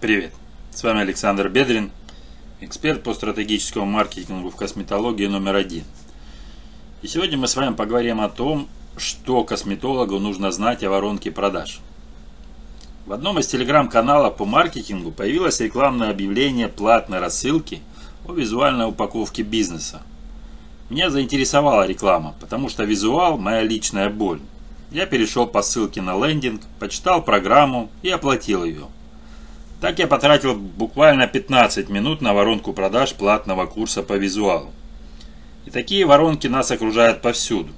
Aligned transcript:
Привет, 0.00 0.32
с 0.70 0.84
вами 0.84 1.00
Александр 1.00 1.48
Бедрин, 1.48 1.90
эксперт 2.60 3.02
по 3.02 3.14
стратегическому 3.14 3.84
маркетингу 3.84 4.48
в 4.48 4.54
косметологии 4.54 5.26
номер 5.26 5.56
один. 5.56 5.82
И 7.02 7.08
сегодня 7.08 7.36
мы 7.36 7.48
с 7.48 7.56
вами 7.56 7.74
поговорим 7.74 8.20
о 8.20 8.28
том, 8.28 8.68
что 8.96 9.42
косметологу 9.42 10.20
нужно 10.20 10.52
знать 10.52 10.84
о 10.84 10.90
воронке 10.90 11.32
продаж. 11.32 11.80
В 13.06 13.12
одном 13.12 13.40
из 13.40 13.48
телеграм-каналов 13.48 14.36
по 14.36 14.44
маркетингу 14.44 15.10
появилось 15.10 15.58
рекламное 15.58 16.10
объявление 16.10 16.68
платной 16.68 17.18
рассылки 17.18 17.82
о 18.24 18.32
визуальной 18.32 18.86
упаковке 18.86 19.42
бизнеса. 19.42 20.02
Меня 20.90 21.10
заинтересовала 21.10 21.84
реклама, 21.88 22.36
потому 22.38 22.68
что 22.68 22.84
визуал– 22.84 23.36
моя 23.38 23.64
личная 23.64 24.10
боль. 24.10 24.40
Я 24.92 25.06
перешел 25.06 25.48
по 25.48 25.60
ссылке 25.60 26.00
на 26.02 26.24
лендинг, 26.24 26.62
почитал 26.78 27.20
программу 27.20 27.90
и 28.02 28.10
оплатил 28.10 28.62
ее– 28.62 28.86
так 29.80 29.98
я 29.98 30.06
потратил 30.06 30.54
буквально 30.54 31.26
15 31.26 31.88
минут 31.88 32.20
на 32.20 32.34
воронку 32.34 32.72
продаж 32.72 33.14
платного 33.14 33.66
курса 33.66 34.02
по 34.02 34.14
визуалу. 34.14 34.72
И 35.66 35.70
такие 35.70 36.04
воронки 36.04 36.46
нас 36.46 36.70
окружают 36.70 37.22
повсюду. 37.22 37.72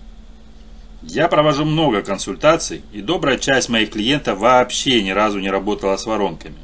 Я 1.02 1.28
провожу 1.28 1.64
много 1.64 2.02
консультаций, 2.02 2.82
и 2.92 3.00
добрая 3.00 3.38
часть 3.38 3.68
моих 3.68 3.90
клиентов 3.90 4.38
вообще 4.38 5.02
ни 5.02 5.10
разу 5.10 5.38
не 5.40 5.50
работала 5.50 5.96
с 5.96 6.06
воронками. 6.06 6.56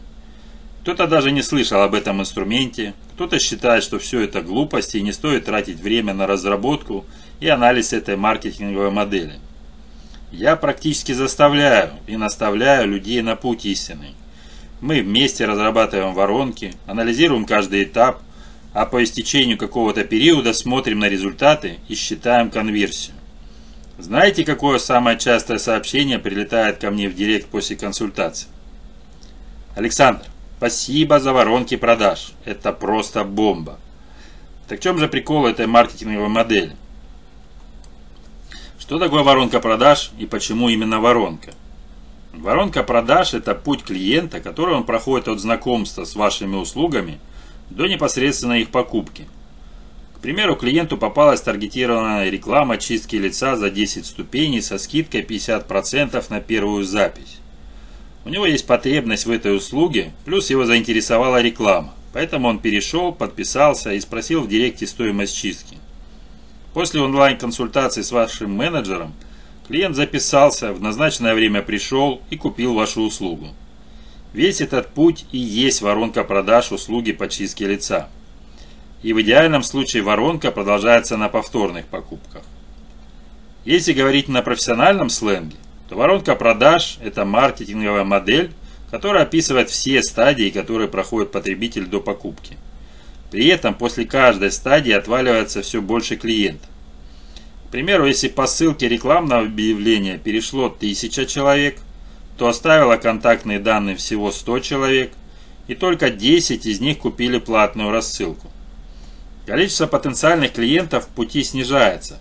Кто-то 0.83 1.07
даже 1.07 1.33
не 1.33 1.43
слышал 1.43 1.81
об 1.81 1.95
этом 1.95 2.21
инструменте, 2.21 2.95
кто-то 3.15 3.39
считает, 3.39 3.83
что 3.83 3.99
все 3.99 4.21
это 4.21 4.43
глупости 4.43 4.99
и 4.99 5.03
не 5.03 5.13
стоит 5.13 5.47
тратить 5.47 5.81
время 5.81 6.15
на 6.15 6.27
разработку 6.27 7.05
и 7.41 7.49
анализ 7.49 7.93
этой 7.93 8.17
маркетинговой 8.17 8.91
модели. 8.91 9.41
Я 10.31 10.55
практически 10.57 11.13
заставляю 11.13 11.91
и 12.07 12.17
наставляю 12.17 12.89
людей 12.89 13.21
на 13.23 13.37
путь 13.37 13.65
истинный. 13.65 14.15
Мы 14.81 15.01
вместе 15.01 15.47
разрабатываем 15.47 16.15
воронки, 16.15 16.75
анализируем 16.87 17.47
каждый 17.47 17.85
этап, 17.85 18.21
а 18.75 18.85
по 18.85 19.03
истечению 19.03 19.57
какого-то 19.57 20.05
периода 20.05 20.53
смотрим 20.53 20.99
на 20.99 21.09
результаты 21.09 21.79
и 21.89 21.95
считаем 21.95 22.51
конверсию. 22.51 23.17
Знаете, 23.99 24.45
какое 24.45 24.79
самое 24.79 25.19
частое 25.19 25.57
сообщение 25.57 26.19
прилетает 26.19 26.77
ко 26.77 26.91
мне 26.91 27.09
в 27.09 27.15
директ 27.15 27.47
после 27.47 27.77
консультации? 27.77 28.49
Александр, 29.75 30.27
спасибо 30.59 31.21
за 31.21 31.33
воронки 31.33 31.77
продаж. 31.77 32.33
Это 32.45 32.75
просто 32.75 33.25
бомба. 33.25 33.79
Так 34.69 34.81
в 34.81 34.83
чем 34.83 34.99
же 34.99 35.09
прикол 35.09 35.47
этой 35.47 35.67
маркетинговой 35.67 36.29
модели? 36.29 36.77
Что 38.79 38.99
такое 38.99 39.23
воронка 39.23 39.61
продаж 39.61 40.11
и 40.19 40.27
почему 40.27 40.69
именно 40.69 41.01
воронка? 41.01 41.55
Воронка 42.37 42.83
продаж– 42.83 43.33
это 43.35 43.55
путь 43.55 43.83
клиента, 43.83 44.41
который 44.41 44.75
он 44.75 44.85
проходит 44.85 45.27
от 45.27 45.41
знакомства 45.41 46.05
с 46.05 46.15
вашими 46.15 46.57
услугами 46.57 47.19
до 47.71 47.87
непосредственно 47.87 48.61
их 48.61 48.69
покупки. 48.69 49.27
К 50.17 50.21
примеру, 50.21 50.55
клиенту 50.55 50.99
попалась 50.99 51.41
таргетированная 51.41 52.29
реклама 52.29 52.77
чистки 52.77 53.17
лица 53.17 53.57
за 53.57 53.71
10 53.71 54.05
ступеней 54.05 54.61
со 54.61 54.77
скидкой 54.77 55.23
50% 55.23 56.25
на 56.29 56.41
первую 56.41 56.85
запись. 56.85 57.39
У 58.27 58.29
него 58.29 58.45
есть 58.45 58.67
потребность 58.67 59.25
в 59.25 59.31
этой 59.31 59.57
услуге, 59.57 60.13
плюс 60.27 60.51
его 60.51 60.67
заинтересовала 60.67 61.41
реклама, 61.41 61.95
поэтому 62.13 62.49
он 62.49 62.59
перешел, 62.59 63.13
подписался 63.13 63.93
и 63.93 64.01
спросил 64.01 64.43
в 64.43 64.49
директе 64.49 64.87
стоимость 64.87 65.37
чистки. 65.37 65.79
После 66.75 67.01
онлайн-консультации 67.01 68.03
с 68.03 68.13
вашим 68.13 68.51
менеджером– 68.53 69.15
Клиент 69.67 69.97
записался, 69.97 70.73
в 70.73 70.81
назначенное 70.81 71.35
время 71.35 71.61
пришел 71.61 72.23
и 72.31 72.37
купил 72.37 72.75
вашу 72.75 73.03
услугу. 73.03 73.49
Весь 74.33 74.61
этот 74.61 74.89
путь 74.89 75.25
и 75.33 75.39
есть 75.39 75.83
воронка 75.83 76.23
продаж 76.23 76.71
услуги 76.71 77.11
по 77.11 77.27
чистке 77.29 77.67
лица. 77.67 78.09
И 79.03 79.13
в 79.13 79.21
идеальном 79.23 79.65
случае 79.65 80.05
воронка 80.05 80.53
продолжается 80.53 81.17
на 81.17 81.29
повторных 81.29 81.87
покупках. 81.87 82.43
Если 83.65 83.93
говорить 83.93 84.29
на 84.29 84.43
профессиональном 84.43 85.09
сленге, 85.09 85.57
то 85.89 85.97
воронка 85.97 86.37
продаж– 86.37 86.99
это 87.03 87.25
маркетинговая 87.25 88.05
модель, 88.05 88.53
которая 88.93 89.25
описывает 89.25 89.69
все 89.69 90.01
стадии, 90.01 90.51
которые 90.51 90.89
проходит 90.89 91.33
потребитель 91.33 91.87
до 91.87 92.01
покупки. 92.01 92.57
При 93.33 93.49
этом 93.49 93.75
после 93.75 94.05
каждой 94.05 94.53
стадии 94.53 94.93
отваливается 94.93 95.63
все 95.63 95.83
больше 95.83 96.15
клиентов. 96.15 96.71
Примеру, 97.77 98.07
если 98.07 98.29
по 98.29 98.47
ссылке 98.47 98.89
рекламного 98.89 99.43
объявления 99.43 100.17
перешло 100.17 100.65
1000 100.65 101.27
человек, 101.27 101.79
то 102.39 102.49
оставило 102.49 102.97
контактные 102.97 103.59
данные 103.59 103.97
всего 103.97 104.33
100 104.33 104.61
человек, 104.61 105.13
и 105.69 105.75
только 105.75 106.09
10 106.09 106.65
из 106.65 106.81
них 106.81 106.97
купили 106.97 107.39
платную 107.39 107.91
рассылку. 107.91 108.51
Количество 109.45 109.87
потенциальных 109.87 110.55
клиентов 110.55 111.05
в 111.05 111.09
пути 111.09 111.45
снижается, 111.45 112.19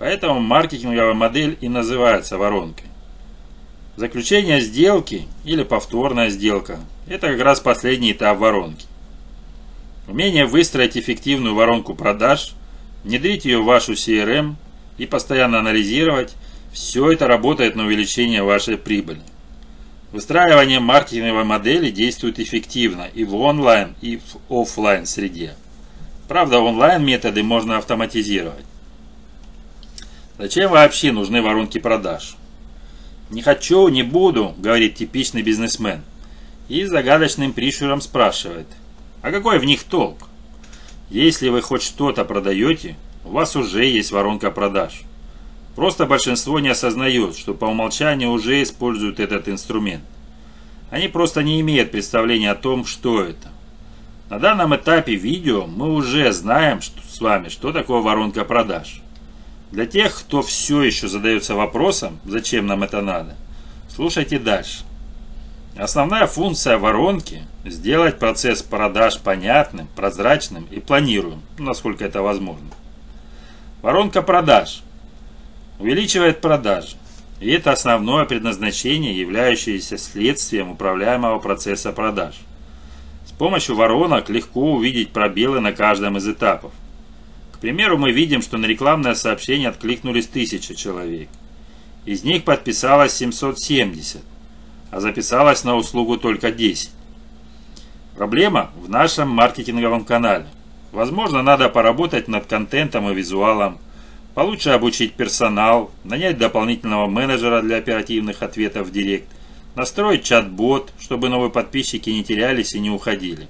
поэтому 0.00 0.40
маркетинговая 0.40 1.14
модель 1.14 1.56
и 1.60 1.68
называется 1.68 2.36
воронкой. 2.36 2.88
Заключение 3.94 4.60
сделки 4.60 5.28
или 5.44 5.62
повторная 5.62 6.28
сделка– 6.28 6.80
это 7.06 7.28
как 7.28 7.40
раз 7.40 7.60
последний 7.60 8.10
этап 8.10 8.38
воронки. 8.38 8.86
Умение 10.08 10.44
выстроить 10.44 10.96
эффективную 10.96 11.54
воронку 11.54 11.94
продаж, 11.94 12.54
внедрить 13.04 13.44
ее 13.44 13.60
в 13.60 13.64
вашу 13.64 13.92
CRM 13.92 14.56
и 14.98 15.06
постоянно 15.06 15.60
анализировать, 15.60 16.34
все 16.72 17.10
это 17.10 17.26
работает 17.26 17.76
на 17.76 17.86
увеличение 17.86 18.42
вашей 18.42 18.76
прибыли. 18.76 19.22
Выстраивание 20.12 20.80
маркетинговой 20.80 21.44
модели 21.44 21.90
действует 21.90 22.38
эффективно 22.38 23.08
и 23.14 23.24
в 23.24 23.34
онлайн, 23.34 23.94
и 24.00 24.18
в 24.18 24.52
офлайн 24.52 25.06
среде. 25.06 25.54
Правда, 26.28 26.58
онлайн 26.60 27.04
методы 27.04 27.42
можно 27.42 27.78
автоматизировать. 27.78 28.64
Зачем 30.38 30.70
вообще 30.70 31.12
нужны 31.12 31.42
воронки 31.42 31.78
продаж? 31.78 32.36
Не 33.30 33.42
хочу, 33.42 33.88
не 33.88 34.02
буду, 34.02 34.54
говорит 34.56 34.94
типичный 34.94 35.42
бизнесмен. 35.42 36.02
И 36.68 36.84
загадочным 36.84 37.52
прищуром 37.52 38.00
спрашивает, 38.00 38.66
а 39.20 39.30
какой 39.30 39.58
в 39.58 39.64
них 39.64 39.84
толк? 39.84 40.28
Если 41.10 41.48
вы 41.48 41.62
хоть 41.62 41.82
что-то 41.82 42.24
продаете, 42.24 42.96
у 43.28 43.32
вас 43.32 43.56
уже 43.56 43.84
есть 43.84 44.10
воронка 44.10 44.50
продаж. 44.50 45.02
Просто 45.76 46.06
большинство 46.06 46.60
не 46.60 46.70
осознает, 46.70 47.36
что 47.36 47.52
по 47.52 47.66
умолчанию 47.66 48.30
уже 48.30 48.62
используют 48.62 49.20
этот 49.20 49.48
инструмент. 49.48 50.02
Они 50.90 51.08
просто 51.08 51.42
не 51.42 51.60
имеют 51.60 51.90
представления 51.90 52.50
о 52.50 52.54
том, 52.54 52.86
что 52.86 53.22
это. 53.22 53.48
На 54.30 54.38
данном 54.38 54.74
этапе 54.74 55.14
видео 55.14 55.66
мы 55.66 55.92
уже 55.92 56.32
знаем 56.32 56.80
что, 56.80 57.00
с 57.06 57.20
вами, 57.20 57.50
что 57.50 57.70
такое 57.70 58.00
воронка 58.00 58.44
продаж. 58.46 59.02
Для 59.72 59.84
тех, 59.84 60.18
кто 60.18 60.40
все 60.40 60.82
еще 60.82 61.06
задается 61.06 61.54
вопросом, 61.54 62.20
зачем 62.24 62.66
нам 62.66 62.82
это 62.82 63.02
надо, 63.02 63.36
слушайте 63.94 64.38
дальше. 64.38 64.84
Основная 65.76 66.26
функция 66.26 66.78
воронки– 66.78 67.42
сделать 67.66 68.18
процесс 68.18 68.62
продаж 68.62 69.18
понятным, 69.18 69.86
прозрачным 69.94 70.66
и 70.70 70.80
планируемым, 70.80 71.42
насколько 71.58 72.06
это 72.06 72.22
возможно. 72.22 72.68
Воронка 73.82 74.22
продаж 74.22 74.82
увеличивает 75.78 76.40
продажи. 76.40 76.96
И 77.40 77.50
это 77.50 77.70
основное 77.70 78.24
предназначение, 78.24 79.16
являющееся 79.16 79.96
следствием 79.96 80.72
управляемого 80.72 81.38
процесса 81.38 81.92
продаж. 81.92 82.34
С 83.26 83.30
помощью 83.30 83.76
воронок 83.76 84.28
легко 84.28 84.72
увидеть 84.72 85.10
пробелы 85.10 85.60
на 85.60 85.72
каждом 85.72 86.16
из 86.16 86.28
этапов. 86.28 86.72
К 87.52 87.58
примеру, 87.58 87.96
мы 87.96 88.10
видим, 88.10 88.42
что 88.42 88.56
на 88.56 88.66
рекламное 88.66 89.14
сообщение 89.14 89.68
откликнулись 89.68 90.26
1000 90.28 90.74
человек. 90.74 91.28
Из 92.04 92.24
них 92.24 92.42
подписалось 92.42 93.14
770, 93.14 94.22
а 94.90 95.00
записалось 95.00 95.62
на 95.62 95.76
услугу 95.76 96.16
только 96.16 96.50
10. 96.50 96.90
Проблема 98.16 98.72
в 98.74 98.88
нашем 98.88 99.28
маркетинговом 99.28 100.04
канале. 100.04 100.46
Возможно, 100.92 101.42
надо 101.42 101.68
поработать 101.68 102.28
над 102.28 102.46
контентом 102.46 103.10
и 103.10 103.14
визуалом, 103.14 103.78
получше 104.34 104.70
обучить 104.70 105.14
персонал, 105.14 105.90
нанять 106.04 106.38
дополнительного 106.38 107.06
менеджера 107.06 107.60
для 107.60 107.76
оперативных 107.76 108.42
ответов 108.42 108.86
в 108.86 108.92
директ, 108.92 109.28
настроить 109.74 110.24
чат-бот, 110.24 110.92
чтобы 110.98 111.28
новые 111.28 111.50
подписчики 111.50 112.10
не 112.10 112.24
терялись 112.24 112.74
и 112.74 112.80
не 112.80 112.90
уходили. 112.90 113.48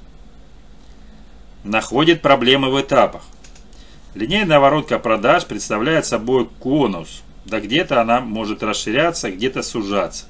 Находит 1.63 2.23
проблемы 2.23 2.71
в 2.71 2.81
этапах. 2.81 3.23
Линейная 4.15 4.59
воронка 4.59 4.99
продаж 4.99 5.47
представляет 5.47 6.07
собой 6.07 6.49
конус, 6.59 7.23
да 7.45 7.61
где-то 7.61 8.01
она 8.01 8.21
может 8.21 8.63
расширяться, 8.63 9.31
где-то 9.31 9.63
сужаться. 9.63 10.27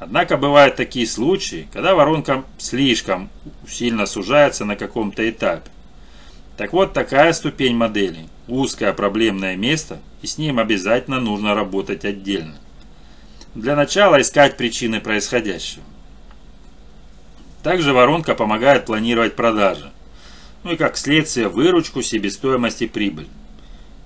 Однако 0.00 0.36
бывают 0.36 0.74
такие 0.74 1.06
случаи, 1.06 1.68
когда 1.72 1.94
воронка 1.94 2.42
слишком 2.58 3.28
сильно 3.68 4.06
сужается 4.06 4.64
на 4.64 4.74
каком-то 4.74 5.28
этапе. 5.28 5.70
Так 6.56 6.72
вот, 6.72 6.92
такая 6.92 7.32
ступень 7.32 7.76
модели– 7.76 8.28
узкое 8.48 8.92
проблемное 8.92 9.56
место, 9.56 10.00
и 10.20 10.26
с 10.26 10.38
ним 10.38 10.58
обязательно 10.58 11.20
нужно 11.20 11.54
работать 11.54 12.04
отдельно. 12.04 12.56
Для 13.54 13.74
начала 13.74 14.20
искать 14.20 14.56
причины 14.56 15.00
происходящего. 15.00 15.84
Также 17.62 17.92
воронка 17.92 18.34
помогает 18.34 18.86
планировать 18.86 19.36
продажи. 19.36 19.90
Ну 20.64 20.72
и 20.72 20.76
как 20.76 20.96
следствие 20.96 21.48
выручку, 21.48 22.02
себестоимость 22.02 22.82
и 22.82 22.86
прибыль. 22.86 23.28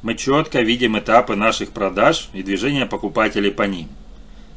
Мы 0.02 0.14
четко 0.14 0.60
видим 0.60 0.98
этапы 0.98 1.37
наших 1.37 1.70
продаж 1.70 2.28
и 2.32 2.43
движения 2.43 2.87
покупателей 2.87 3.50
по 3.50 3.62
ним. 3.62 3.88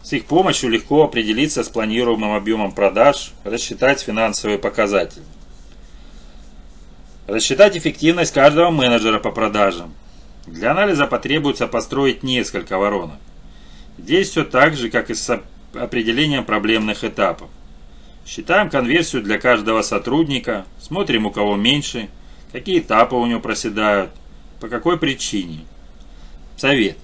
С 0.04 0.14
их 0.14 0.26
помощью 0.26 0.70
легко 0.70 1.04
определиться 1.04 1.64
с 1.64 1.70
планируемым 1.70 2.34
объемом 2.34 2.72
продаж, 2.72 3.32
рассчитать 3.44 4.02
финансовые 4.02 4.60
показатели. 4.60 5.24
Рассчитать 7.30 7.78
эффективность 7.78 8.34
каждого 8.34 8.72
менеджера 8.72 9.20
по 9.20 9.30
продажам. 9.30 9.94
Для 10.48 10.72
анализа 10.72 11.06
потребуется 11.06 11.68
построить 11.68 12.24
несколько 12.24 12.80
воронок. 12.80 13.20
Здесь 14.00 14.32
все 14.32 14.44
так 14.44 14.76
же, 14.76 14.90
как 14.90 15.12
и 15.12 15.14
с 15.14 15.40
определением 15.76 16.44
проблемных 16.44 17.04
этапов. 17.04 17.48
Считаем 18.26 18.72
конверсию 18.72 19.22
для 19.22 19.38
каждого 19.38 19.84
сотрудника, 19.84 20.66
смотрим 20.82 21.28
у 21.28 21.30
кого 21.30 21.56
меньше, 21.56 22.10
какие 22.52 22.80
этапы 22.80 23.16
у 23.16 23.28
него 23.28 23.40
проседают, 23.40 24.10
по 24.60 24.68
какой 24.68 24.98
причине. 24.98 25.60
Совет. 26.58 26.98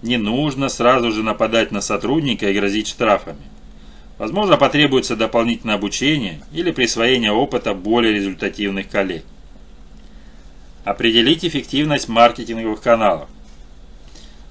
Не 0.00 0.16
нужно 0.16 0.70
сразу 0.70 1.12
же 1.12 1.22
нападать 1.22 1.72
на 1.72 1.82
сотрудника 1.82 2.48
и 2.48 2.54
грозить 2.54 2.88
штрафами. 2.88 3.42
Возможно, 4.16 4.56
потребуется 4.56 5.14
дополнительное 5.14 5.74
обучение 5.74 6.40
или 6.54 6.70
присвоение 6.70 7.32
опыта 7.32 7.74
более 7.74 8.14
результативных 8.14 8.88
коллег. 8.88 9.24
Определить 10.84 11.44
эффективность 11.44 12.08
маркетинговых 12.08 12.82
каналов. 12.82 13.28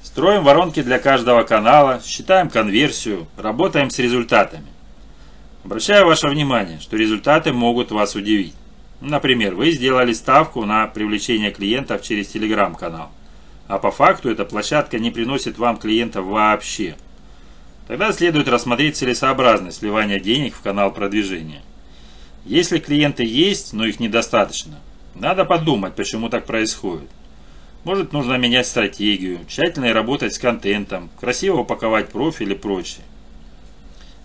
Строим 0.02 0.44
воронки 0.44 0.82
для 0.82 0.98
каждого 0.98 1.44
канала, 1.44 2.02
считаем 2.06 2.50
конверсию, 2.50 3.28
работаем 3.36 3.90
с 3.90 4.00
результатами. 4.00 4.68
Обращаю 5.66 6.06
ваше 6.06 6.30
внимание, 6.30 6.80
что 6.80 6.96
результаты 6.96 7.52
могут 7.52 7.92
вас 7.92 8.16
удивить. 8.16 8.56
Например, 9.02 9.56
вы 9.56 9.72
сделали 9.72 10.14
ставку 10.14 10.64
на 10.64 10.88
привлечение 10.88 11.52
клиентов 11.52 12.02
через 12.02 12.30
телеграм-канал, 12.30 13.12
а 13.68 13.78
по 13.78 13.92
факту 13.92 14.30
эта 14.30 14.46
площадка 14.46 15.00
не 15.00 15.12
приносит 15.12 15.58
вам 15.58 15.78
клиентов 15.78 16.26
вообще. 16.26 16.96
Тогда 17.88 18.14
следует 18.14 18.48
рассмотреть 18.48 18.96
целесообразность 18.96 19.80
сливания 19.80 20.20
денег 20.20 20.56
в 20.56 20.62
канал 20.62 20.94
продвижения. 20.94 21.62
Если 22.46 22.80
клиенты 22.80 23.24
есть, 23.26 23.74
но 23.74 23.86
их 23.86 24.00
недостаточно, 24.00 24.80
надо 25.16 25.46
подумать, 25.46 25.96
почему 25.96 26.30
так 26.30 26.46
происходит. 26.46 27.10
Может 27.84 28.14
нужно 28.14 28.36
менять 28.36 28.68
стратегию, 28.68 29.40
тщательно 29.48 29.92
работать 29.94 30.34
с 30.34 30.40
контентом, 30.40 31.10
красиво 31.20 31.62
упаковать 31.62 32.10
профиль 32.10 32.52
и 32.52 32.56
прочее. 32.56 33.04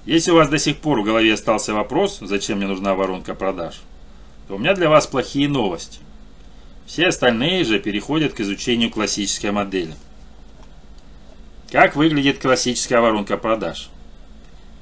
Если 0.04 0.30
у 0.30 0.36
вас 0.36 0.48
до 0.48 0.58
сих 0.58 0.76
пор 0.76 1.00
в 1.00 1.04
голове 1.04 1.32
остался 1.32 1.74
вопрос, 1.74 2.18
зачем 2.20 2.58
мне 2.58 2.66
нужна 2.66 2.94
воронка 2.94 3.34
продаж, 3.34 3.80
то 4.46 4.54
у 4.54 4.58
меня 4.58 4.74
для 4.74 4.88
вас 4.88 5.06
плохие 5.06 5.48
новости. 5.48 5.98
Все 6.86 7.08
остальные 7.08 7.64
же 7.64 7.80
переходят 7.80 8.32
к 8.32 8.40
изучению 8.40 8.90
классической 8.90 9.50
модели. 9.50 9.94
Как 11.72 11.96
выглядит 11.96 12.38
классическая 12.38 13.00
воронка 13.00 13.36
продаж? 13.36 13.90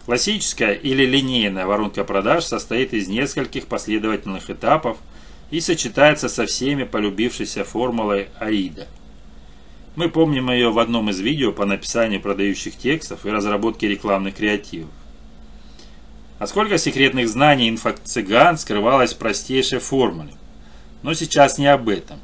Классическая 0.04 0.74
или 0.74 1.06
линейная 1.06 1.64
воронка 1.64 2.04
продаж 2.04 2.44
состоит 2.44 2.92
из 2.92 3.08
нескольких 3.08 3.66
последовательных 3.66 4.50
этапов 4.50 4.98
и 5.50 5.60
сочетается 5.60 6.28
со 6.28 6.46
всеми 6.46 6.84
полюбившейся 6.84 7.64
формулой 7.64 8.28
АИДа. 8.38 8.86
Мы 9.96 10.08
помним 10.08 10.50
ее 10.50 10.70
в 10.70 10.78
одном 10.78 11.10
из 11.10 11.20
видео 11.20 11.52
по 11.52 11.64
написанию 11.64 12.20
продающих 12.20 12.76
текстов 12.76 13.24
и 13.24 13.30
разработке 13.30 13.88
рекламных 13.88 14.34
креативов. 14.34 14.90
А 16.38 16.46
сколько 16.46 16.78
секретных 16.78 17.28
знаний 17.28 17.68
инфо-цыган 17.68 18.58
скрывалось 18.58 19.14
в 19.14 19.18
простейшей 19.18 19.78
формуле. 19.78 20.32
Но 21.02 21.14
сейчас 21.14 21.58
не 21.58 21.66
об 21.66 21.88
этом. 21.88 22.18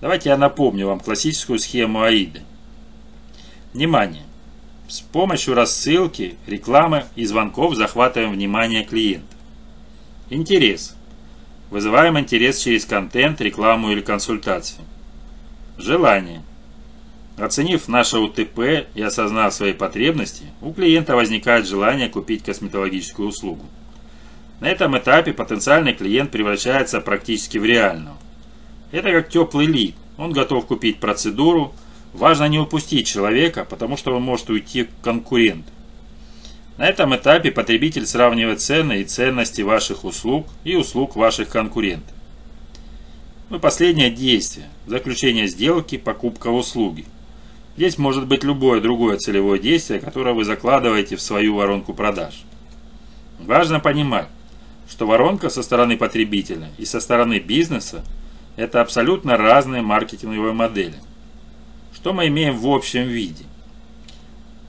Давайте 0.00 0.28
я 0.28 0.36
напомню 0.36 0.86
вам 0.86 1.00
классическую 1.00 1.58
схему 1.58 2.02
АИДы. 2.02 2.42
Внимание! 3.72 4.22
С 4.86 5.00
помощью 5.00 5.54
рассылки, 5.54 6.36
рекламы 6.46 7.04
и 7.16 7.26
звонков 7.26 7.74
захватываем 7.74 8.32
внимание 8.32 8.84
клиента. 8.84 9.36
Интерес. 10.30 10.94
Вызываем 11.70 12.18
интерес 12.18 12.58
через 12.58 12.86
контент, 12.86 13.40
рекламу 13.40 13.90
или 13.90 14.00
консультацию. 14.00 14.84
Желание. 15.76 16.42
Оценив 17.36 17.86
наше 17.88 18.18
УТП 18.18 18.86
и 18.94 19.02
осознав 19.02 19.54
свои 19.54 19.72
потребности, 19.72 20.46
у 20.60 20.72
клиента 20.72 21.14
возникает 21.14 21.66
желание 21.66 22.08
купить 22.08 22.42
косметологическую 22.42 23.28
услугу. 23.28 23.66
На 24.60 24.68
этом 24.68 24.98
этапе 24.98 25.32
потенциальный 25.32 25.92
клиент 25.92 26.30
превращается 26.30 27.00
практически 27.00 27.58
в 27.58 27.64
реального. 27.64 28.16
Это 28.90 29.12
как 29.12 29.28
теплый 29.28 29.66
лид. 29.66 29.94
Он 30.16 30.32
готов 30.32 30.66
купить 30.66 30.98
процедуру. 30.98 31.74
Важно 32.12 32.48
не 32.48 32.58
упустить 32.58 33.06
человека, 33.06 33.64
потому 33.64 33.96
что 33.96 34.16
он 34.16 34.22
может 34.22 34.50
уйти 34.50 34.84
к 34.84 34.88
конкуренту. 35.02 35.70
На 36.78 36.88
этом 36.88 37.14
этапе 37.14 37.50
потребитель 37.50 38.06
сравнивает 38.06 38.60
цены 38.60 39.00
и 39.00 39.04
ценности 39.04 39.62
ваших 39.62 40.04
услуг 40.04 40.46
и 40.62 40.76
услуг 40.76 41.16
ваших 41.16 41.48
конкурентов. 41.48 42.14
Ну 43.50 43.56
и 43.56 43.60
последнее 43.60 44.10
действие. 44.10 44.68
Заключение 44.86 45.48
сделки, 45.48 45.98
покупка 45.98 46.48
услуги. 46.48 47.04
Здесь 47.76 47.98
может 47.98 48.28
быть 48.28 48.44
любое 48.44 48.80
другое 48.80 49.18
целевое 49.18 49.58
действие, 49.58 49.98
которое 49.98 50.34
вы 50.34 50.44
закладываете 50.44 51.16
в 51.16 51.20
свою 51.20 51.56
воронку 51.56 51.94
продаж. 51.94 52.44
Важно 53.40 53.80
понимать, 53.80 54.28
что 54.88 55.06
воронка 55.06 55.48
со 55.48 55.64
стороны 55.64 55.96
потребителя 55.96 56.68
и 56.78 56.84
со 56.84 57.00
стороны 57.00 57.40
бизнеса– 57.40 58.04
это 58.56 58.80
абсолютно 58.80 59.36
разные 59.36 59.82
маркетинговые 59.82 60.52
модели. 60.52 60.96
Что 61.92 62.12
мы 62.12 62.28
имеем 62.28 62.56
в 62.56 62.68
общем 62.68 63.08
виде? 63.08 63.44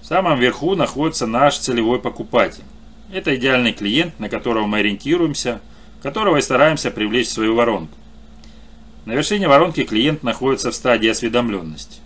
Самом 0.10 0.40
верху 0.40 0.74
находится 0.74 1.28
наш 1.28 1.60
целевой 1.60 2.00
покупатель. 2.00 2.64
Это 3.14 3.36
идеальный 3.36 3.74
клиент, 3.74 4.20
на 4.20 4.28
которого 4.28 4.66
мы 4.66 4.80
ориентируемся, 4.80 5.62
которого 6.02 6.38
и 6.38 6.42
стараемся 6.42 6.90
привлечь 6.90 7.28
в 7.28 7.32
свою 7.32 7.54
воронку. 7.54 7.96
На 9.06 9.12
вершине 9.12 9.48
воронки 9.48 9.84
клиент 9.84 10.24
находится 10.24 10.72
в 10.72 10.76
стадии 10.76 11.10
осведомленности. 11.10 12.00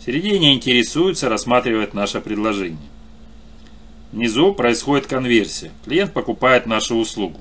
В 0.00 0.04
середине 0.04 0.52
интересуется, 0.52 1.28
рассматривает 1.28 1.94
наше 1.94 2.20
предложение. 2.20 2.90
Внизу 4.10 4.52
происходит 4.52 5.06
конверсия. 5.06 5.70
Клиент 5.84 6.12
покупает 6.12 6.66
нашу 6.66 6.96
услугу. 6.96 7.38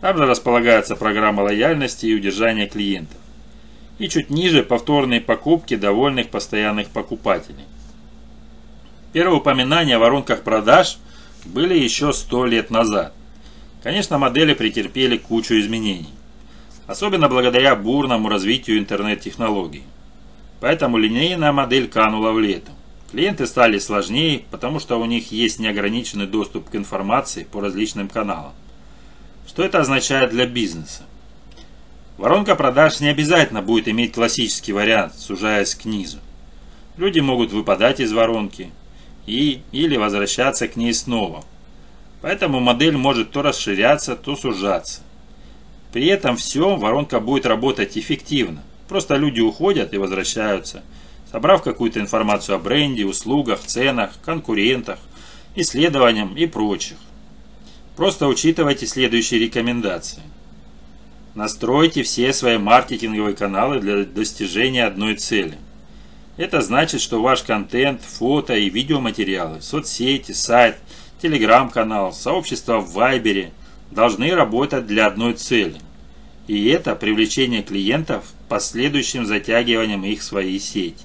Там 0.00 0.16
же 0.16 0.24
располагается 0.24 0.96
программа 0.96 1.42
лояльности 1.42 2.06
и 2.06 2.14
удержания 2.14 2.66
клиентов. 2.66 3.18
И 3.98 4.08
чуть 4.08 4.30
ниже 4.30 4.62
повторные 4.62 5.20
покупки 5.20 5.76
довольных 5.76 6.30
постоянных 6.30 6.88
покупателей. 6.88 7.64
Первые 9.12 9.36
упоминания 9.36 9.96
о 9.96 9.98
воронках 9.98 10.42
продаж 10.42 10.96
были 11.44 11.78
еще 11.78 12.14
100 12.14 12.46
лет 12.46 12.70
назад. 12.70 13.12
Конечно, 13.82 14.16
модели 14.16 14.54
претерпели 14.54 15.18
кучу 15.18 15.58
изменений. 15.60 16.08
Особенно 16.86 17.28
благодаря 17.28 17.76
бурному 17.76 18.30
развитию 18.30 18.78
интернет-технологий. 18.78 19.82
Поэтому 20.60 20.96
линейная 20.96 21.52
модель 21.52 21.88
канула 21.88 22.32
в 22.32 22.40
лету. 22.40 22.72
Клиенты 23.10 23.46
стали 23.46 23.78
сложнее, 23.78 24.44
потому 24.50 24.80
что 24.80 24.98
у 24.98 25.04
них 25.04 25.30
есть 25.30 25.58
неограниченный 25.58 26.26
доступ 26.26 26.70
к 26.70 26.76
информации 26.76 27.44
по 27.44 27.60
различным 27.60 28.08
каналам. 28.08 28.52
Что 29.46 29.62
это 29.62 29.80
означает 29.80 30.30
для 30.30 30.46
бизнеса? 30.46 31.02
Воронка 32.16 32.54
продаж 32.54 33.00
не 33.00 33.08
обязательно 33.08 33.60
будет 33.60 33.88
иметь 33.88 34.14
классический 34.14 34.72
вариант, 34.72 35.14
сужаясь 35.16 35.74
к 35.74 35.84
низу. 35.84 36.18
Люди 36.96 37.20
могут 37.20 37.52
выпадать 37.52 38.00
из 38.00 38.12
воронки 38.12 38.70
и 39.26 39.62
или 39.72 39.96
возвращаться 39.96 40.68
к 40.68 40.76
ней 40.76 40.92
снова. 40.94 41.44
Поэтому 42.20 42.60
модель 42.60 42.96
может 42.96 43.32
то 43.32 43.42
расширяться, 43.42 44.16
то 44.16 44.36
сужаться. 44.36 45.02
При 45.92 46.06
этом 46.06 46.36
все 46.36 46.76
воронка 46.76 47.20
будет 47.20 47.46
работать 47.46 47.98
эффективно. 47.98 48.62
Просто 48.88 49.16
люди 49.16 49.40
уходят 49.40 49.92
и 49.92 49.98
возвращаются, 49.98 50.82
собрав 51.30 51.62
какую-то 51.62 52.00
информацию 52.00 52.56
о 52.56 52.58
бренде, 52.58 53.04
услугах, 53.04 53.60
ценах, 53.60 54.12
конкурентах, 54.24 54.98
исследованиям 55.54 56.34
и 56.36 56.46
прочих. 56.46 56.96
Просто 57.96 58.26
учитывайте 58.26 58.86
следующие 58.86 59.40
рекомендации. 59.40 60.22
Настройте 61.34 62.02
все 62.02 62.32
свои 62.32 62.58
маркетинговые 62.58 63.34
каналы 63.34 63.80
для 63.80 64.04
достижения 64.04 64.84
одной 64.84 65.16
цели. 65.16 65.58
Это 66.36 66.60
значит, 66.60 67.00
что 67.00 67.20
ваш 67.20 67.42
контент, 67.42 68.02
фото 68.02 68.54
и 68.54 68.70
видеоматериалы, 68.70 69.60
соцсети, 69.60 70.32
сайт, 70.32 70.76
телеграм-канал, 71.20 72.12
сообщество 72.12 72.78
в 72.78 72.92
Вайбере 72.92 73.52
должны 73.90 74.34
работать 74.34 74.86
для 74.86 75.06
одной 75.06 75.34
цели– 75.34 75.76
и 76.46 76.68
это 76.68 76.94
привлечение 76.96 77.62
клиентов 77.62 78.24
последующим 78.48 79.26
затягиванием 79.26 80.04
их 80.04 80.20
в 80.20 80.24
свои 80.24 80.58
сети. 80.58 81.04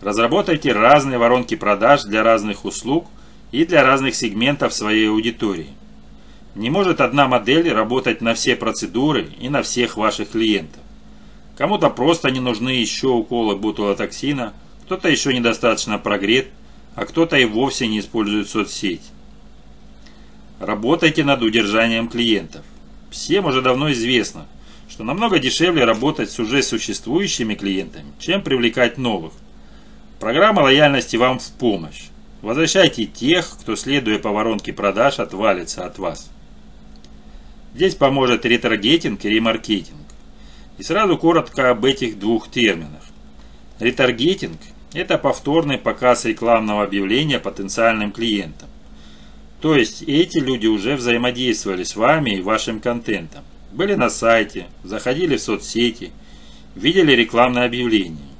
Разработайте 0.00 0.72
разные 0.72 1.18
воронки 1.18 1.54
продаж 1.54 2.04
для 2.04 2.22
разных 2.22 2.64
услуг 2.64 3.06
и 3.52 3.64
для 3.66 3.82
разных 3.84 4.14
сегментов 4.14 4.72
своей 4.72 5.10
аудитории. 5.10 5.68
Не 6.54 6.70
может 6.70 7.00
одна 7.00 7.28
модель 7.28 7.70
работать 7.72 8.22
на 8.22 8.34
все 8.34 8.56
процедуры 8.56 9.28
и 9.38 9.48
на 9.48 9.62
всех 9.62 9.96
ваших 9.96 10.30
клиентов. 10.30 10.80
Кому-то 11.60 11.90
просто 11.90 12.30
не 12.30 12.40
нужны 12.40 12.70
еще 12.70 13.08
уколы 13.08 13.54
бутулотоксина, 13.54 14.54
кто-то 14.86 15.10
еще 15.10 15.34
недостаточно 15.34 15.98
прогрет, 15.98 16.48
а 16.94 17.04
кто-то 17.04 17.36
и 17.36 17.44
вовсе 17.44 17.86
не 17.86 18.00
использует 18.00 18.48
соцсеть. 18.48 19.02
Работайте 20.58 21.22
над 21.22 21.42
удержанием 21.42 22.08
клиентов. 22.08 22.64
Всем 23.10 23.44
уже 23.44 23.60
давно 23.60 23.92
известно, 23.92 24.46
что 24.88 25.04
намного 25.04 25.38
дешевле 25.38 25.84
работать 25.84 26.30
с 26.30 26.38
уже 26.38 26.62
существующими 26.62 27.54
клиентами, 27.54 28.10
чем 28.18 28.40
привлекать 28.40 28.96
новых. 28.96 29.34
Программа 30.18 30.60
лояльности 30.60 31.16
вам 31.16 31.38
в 31.38 31.46
помощь. 31.58 32.04
Возвращайте 32.40 33.04
тех, 33.04 33.46
кто, 33.60 33.76
следуя 33.76 34.18
по 34.18 34.30
воронке 34.30 34.72
продаж, 34.72 35.18
отвалится 35.18 35.84
от 35.84 35.98
вас. 35.98 36.30
Здесь 37.74 37.96
поможет 37.96 38.46
ретаргетинг 38.46 39.22
и 39.26 39.28
ремаркетинг. 39.28 39.99
И 40.80 40.82
сразу 40.82 41.18
коротко 41.18 41.68
об 41.68 41.84
этих 41.84 42.18
двух 42.18 42.50
терминах. 42.50 43.02
Ретаргетинг– 43.80 44.56
это 44.94 45.18
повторный 45.18 45.76
показ 45.76 46.24
рекламного 46.24 46.84
объявления 46.84 47.38
потенциальным 47.38 48.12
клиентам. 48.12 48.70
То 49.60 49.76
есть 49.76 50.00
эти 50.00 50.38
люди 50.38 50.68
уже 50.68 50.96
взаимодействовали 50.96 51.82
с 51.82 51.96
вами 51.96 52.30
и 52.30 52.40
вашим 52.40 52.80
контентом. 52.80 53.44
Были 53.72 53.92
на 53.92 54.08
сайте, 54.08 54.68
заходили 54.82 55.36
в 55.36 55.42
соцсети, 55.42 56.12
видели 56.74 57.12
рекламное 57.12 57.66
объявление. 57.66 58.30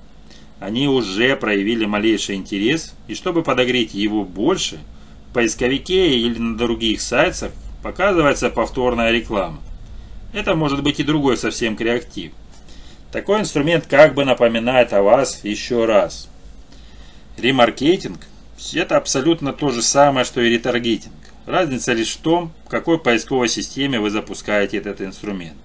Они 0.60 0.88
уже 0.88 1.36
проявили 1.36 1.84
малейший 1.84 2.36
интерес, 2.36 2.94
и 3.06 3.14
чтобы 3.14 3.42
подогреть 3.42 3.92
его 3.92 4.24
больше, 4.24 4.80
в 5.28 5.34
поисковике 5.34 6.16
или 6.16 6.38
на 6.38 6.56
других 6.56 7.02
сайтах 7.02 7.52
показывается 7.82 8.48
повторная 8.48 9.10
реклама. 9.10 9.60
Это 10.32 10.54
может 10.54 10.82
быть 10.82 11.00
и 11.00 11.04
другой 11.04 11.36
совсем 11.36 11.76
креатив. 11.76 12.32
Такой 13.10 13.40
инструмент 13.40 13.86
как 13.86 14.14
бы 14.14 14.24
напоминает 14.24 14.92
о 14.92 15.02
вас 15.02 15.40
еще 15.42 15.84
раз. 15.84 16.28
Ремаркетинг– 17.36 18.20
это 18.74 18.96
абсолютно 18.96 19.52
то 19.52 19.70
же 19.70 19.82
самое, 19.82 20.24
что 20.24 20.40
и 20.40 20.50
ретаргетинг. 20.50 21.14
Разница 21.46 21.92
лишь 21.92 22.14
в 22.14 22.20
том, 22.20 22.52
в 22.66 22.68
какой 22.68 22.98
поисковой 22.98 23.48
системе 23.48 23.98
вы 23.98 24.10
запускаете 24.10 24.76
этот 24.76 25.00
инструмент. 25.00 25.56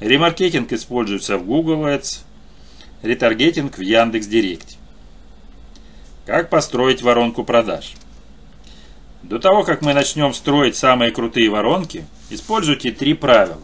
Ремаркетинг 0.00 0.72
используется 0.72 1.36
в 1.36 1.44
Google 1.44 1.86
Ads, 1.86 2.20
ретаргетинг 3.02 3.76
в 3.76 3.82
Яндекс.Директе. 3.82 4.76
Как 6.24 6.48
построить 6.48 7.02
воронку 7.02 7.44
продаж? 7.44 7.92
До 9.22 9.38
того, 9.38 9.62
как 9.62 9.82
мы 9.82 9.92
начнем 9.92 10.32
строить 10.32 10.76
самые 10.76 11.10
крутые 11.10 11.50
воронки, 11.50 12.06
используйте 12.30 12.92
три 12.92 13.12
правила. 13.12 13.60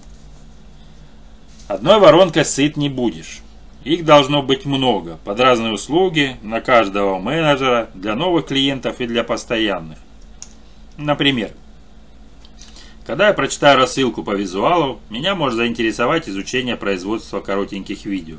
Одной 1.71 2.01
воронкой 2.01 2.45
сыт 2.45 2.77
не 2.77 2.89
будешь. 2.89 3.43
Их 3.85 4.05
должно 4.05 4.43
быть 4.43 4.65
много, 4.65 5.21
под 5.25 5.39
разные 5.39 5.73
услуги, 5.73 6.37
на 6.43 6.61
каждого 6.61 7.21
менеджера, 7.21 7.91
для 7.95 8.17
новых 8.17 8.47
клиентов 8.47 9.01
и 9.01 9.07
для 9.07 9.23
постоянных. 9.23 9.97
Например, 10.97 11.53
когда 13.07 13.29
я 13.29 13.35
прочитаю 13.35 13.79
рассылку 13.79 14.25
по 14.25 14.35
визуалу, 14.35 14.99
меня 15.11 15.37
может 15.37 15.59
заинтересовать 15.59 16.29
изучение 16.29 16.75
производства 16.75 17.39
коротеньких 17.39 18.05
видео. 18.05 18.39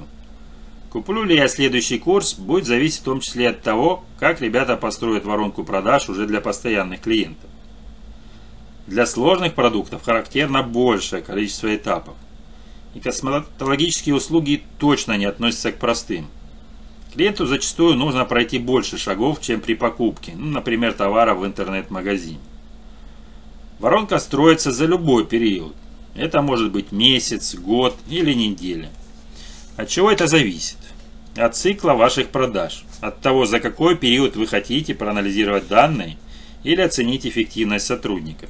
Куплю 0.92 1.24
ли 1.24 1.38
я 1.38 1.48
следующий 1.48 2.00
курс, 2.00 2.34
будет 2.34 2.66
зависеть 2.66 3.00
в 3.00 3.06
том 3.06 3.22
числе 3.22 3.52
от 3.52 3.62
того, 3.62 4.04
как 4.20 4.42
ребята 4.42 4.76
построят 4.76 5.24
воронку 5.24 5.64
продаж 5.64 6.10
уже 6.10 6.28
для 6.28 6.42
постоянных 6.42 7.00
клиентов. 7.00 7.50
Для 8.88 9.06
сложных 9.06 9.54
продуктов 9.54 10.04
характерно 10.04 10.64
большее 10.64 11.22
количество 11.22 11.74
этапов. 11.74 12.16
И 12.94 13.00
косметологические 13.00 14.16
услуги 14.16 14.64
точно 14.78 15.18
не 15.18 15.26
относятся 15.26 15.72
к 15.72 15.78
простым. 15.80 16.28
Клиенту 17.14 17.46
зачастую 17.46 17.96
нужно 17.96 18.24
пройти 18.26 18.58
больше 18.58 18.98
шагов, 18.98 19.42
чем 19.42 19.60
при 19.62 19.74
покупке, 19.74 20.34
ну, 20.36 20.48
например, 20.48 20.94
товара 20.94 21.34
в 21.34 21.46
интернет-магазине. 21.46 22.40
Воронка 23.80 24.20
строится 24.20 24.72
за 24.72 24.86
любой 24.86 25.26
период. 25.26 25.76
Это 26.16 26.42
может 26.42 26.72
быть 26.72 26.92
месяц, 26.92 27.56
год 27.56 27.98
или 28.10 28.34
неделя. 28.34 28.90
От 29.76 29.90
чего 29.90 30.12
это 30.12 30.28
зависит? 30.28 30.78
От 31.36 31.56
цикла 31.56 31.94
ваших 31.94 32.28
продаж, 32.30 32.84
от 33.00 33.22
того, 33.22 33.46
за 33.46 33.60
какой 33.60 33.96
период 33.96 34.36
вы 34.36 34.48
хотите 34.48 34.94
проанализировать 34.94 35.68
данные 35.68 36.18
или 36.64 36.82
оценить 36.82 37.26
эффективность 37.26 37.86
сотрудников. 37.86 38.50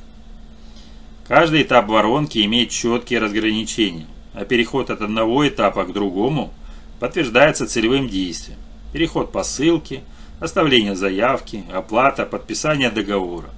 Каждый 1.28 1.62
этап 1.62 1.88
воронки 1.88 2.44
имеет 2.44 2.72
четкие 2.72 3.20
разграничения, 3.20 4.08
а 4.34 4.46
переход 4.46 4.90
от 4.90 5.02
одного 5.02 5.48
этапа 5.48 5.84
к 5.86 5.94
другому 5.94 6.54
подтверждается 7.00 7.68
целевым 7.68 8.08
действием. 8.08 8.60
Переход 8.94 9.32
по 9.32 9.44
ссылке, 9.44 10.04
оставление 10.40 10.96
заявки, 10.96 11.64
оплата, 11.74 12.26
подписание 12.26 12.90
договора. 12.90 13.50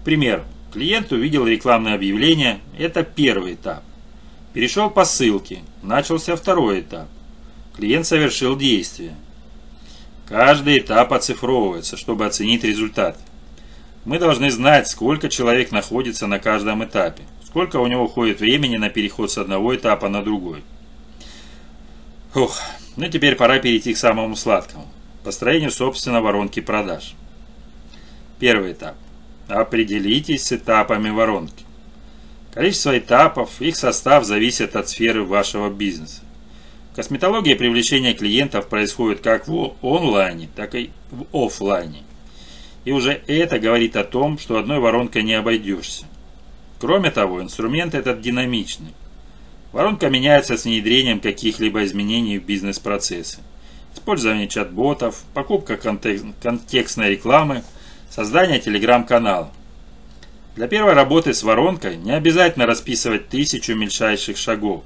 К 0.00 0.04
примеру, 0.04 0.44
Клиент 0.72 1.10
увидел 1.10 1.46
рекламное 1.46 1.94
объявление, 1.94 2.60
это 2.78 3.02
первый 3.02 3.54
этап. 3.54 3.82
Перешел 4.52 4.88
по 4.88 5.04
ссылке, 5.04 5.62
начался 5.82 6.36
второй 6.36 6.80
этап. 6.80 7.08
Клиент 7.76 8.06
совершил 8.06 8.56
действие. 8.56 9.16
Каждый 10.28 10.78
этап 10.78 11.12
оцифровывается, 11.12 11.96
чтобы 11.96 12.24
оценить 12.24 12.62
результат. 12.62 13.18
Мы 14.04 14.20
должны 14.20 14.50
знать, 14.50 14.86
сколько 14.86 15.28
человек 15.28 15.72
находится 15.72 16.28
на 16.28 16.38
каждом 16.38 16.84
этапе, 16.84 17.24
сколько 17.50 17.80
у 17.80 17.86
него 17.88 18.04
уходит 18.04 18.38
времени 18.38 18.76
на 18.76 18.90
переход 18.90 19.32
с 19.32 19.36
одного 19.36 19.74
этапа 19.74 20.08
на 20.08 20.22
другой. 20.22 20.62
Ух, 22.32 22.56
ну 22.96 23.08
теперь 23.08 23.34
пора 23.34 23.58
перейти 23.58 23.92
к 23.92 23.98
самому 23.98 24.36
сладкому. 24.36 24.86
Построению 25.24 25.72
собственной 25.72 26.20
воронки 26.20 26.60
продаж. 26.60 27.14
Первый 28.38 28.72
этап. 28.72 28.94
Определитесь 29.48 30.44
с 30.44 30.52
этапами 30.52 31.10
воронки. 31.10 31.64
Количество 32.54 32.96
этапов, 32.96 33.60
их 33.60 33.76
состав 33.76 34.24
зависит 34.24 34.76
от 34.76 34.88
сферы 34.88 35.24
вашего 35.24 35.70
бизнеса. 35.70 36.22
Косметология 36.94 37.56
привлечения 37.56 38.14
клиентов 38.14 38.68
происходит 38.68 39.22
как 39.22 39.48
в 39.48 39.74
онлайне, 39.82 40.48
так 40.54 40.76
и 40.76 40.90
в 41.10 41.26
офлайне. 41.32 42.04
И 42.84 42.92
уже 42.92 43.20
это 43.26 43.58
говорит 43.58 43.96
о 43.96 44.04
том, 44.04 44.38
что 44.38 44.56
одной 44.56 44.78
воронкой 44.78 45.24
не 45.24 45.34
обойдешься. 45.34 46.06
Кроме 46.80 47.10
того, 47.10 47.42
инструмент 47.42 47.94
этот 47.94 48.20
динамичный. 48.20 48.94
Воронка 49.72 50.08
меняется 50.08 50.56
с 50.56 50.64
внедрением 50.64 51.20
каких-либо 51.20 51.84
изменений 51.84 52.38
в 52.38 52.44
бизнес-процессы. 52.44 53.38
Использование 53.94 54.48
чат-ботов, 54.48 55.22
покупка 55.34 55.76
контекстной 55.76 57.10
рекламы– 57.10 57.62
Создание 58.10 58.58
телеграм-канала. 58.58 59.52
Для 60.56 60.66
первой 60.66 60.94
работы 60.94 61.32
с 61.32 61.44
воронкой 61.44 61.96
не 61.96 62.10
обязательно 62.10 62.66
расписывать 62.66 63.28
тысячу 63.28 63.76
мельчайших 63.76 64.36
шагов. 64.36 64.82